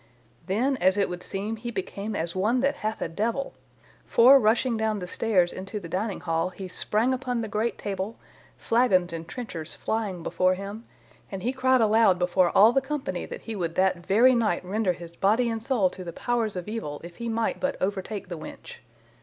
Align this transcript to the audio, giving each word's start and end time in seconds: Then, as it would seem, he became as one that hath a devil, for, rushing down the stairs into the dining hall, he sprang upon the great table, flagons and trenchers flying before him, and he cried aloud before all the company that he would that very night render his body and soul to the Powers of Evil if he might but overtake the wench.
Then, 0.47 0.77
as 0.77 0.97
it 0.97 1.09
would 1.09 1.21
seem, 1.21 1.57
he 1.57 1.69
became 1.69 2.15
as 2.15 2.35
one 2.35 2.61
that 2.61 2.77
hath 2.77 3.03
a 3.03 3.07
devil, 3.07 3.53
for, 4.07 4.39
rushing 4.39 4.75
down 4.75 4.97
the 4.97 5.05
stairs 5.05 5.53
into 5.53 5.79
the 5.79 5.87
dining 5.87 6.21
hall, 6.21 6.49
he 6.49 6.67
sprang 6.67 7.13
upon 7.13 7.41
the 7.41 7.47
great 7.47 7.77
table, 7.77 8.15
flagons 8.57 9.13
and 9.13 9.27
trenchers 9.27 9.75
flying 9.75 10.23
before 10.23 10.55
him, 10.55 10.85
and 11.31 11.43
he 11.43 11.53
cried 11.53 11.81
aloud 11.81 12.17
before 12.17 12.49
all 12.49 12.71
the 12.73 12.81
company 12.81 13.27
that 13.27 13.41
he 13.41 13.55
would 13.55 13.75
that 13.75 14.03
very 14.03 14.33
night 14.33 14.65
render 14.65 14.93
his 14.93 15.15
body 15.15 15.47
and 15.47 15.61
soul 15.61 15.87
to 15.91 16.03
the 16.03 16.11
Powers 16.11 16.55
of 16.55 16.67
Evil 16.67 16.99
if 17.03 17.17
he 17.17 17.29
might 17.29 17.59
but 17.59 17.79
overtake 17.79 18.27
the 18.27 18.39
wench. 18.39 18.77